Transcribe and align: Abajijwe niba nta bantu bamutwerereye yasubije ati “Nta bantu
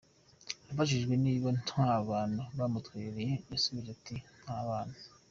Abajijwe 0.71 1.13
niba 1.23 1.49
nta 1.63 1.87
bantu 2.09 2.41
bamutwerereye 2.57 3.33
yasubije 3.51 3.89
ati 3.97 4.15
“Nta 4.43 4.57
bantu 4.69 4.97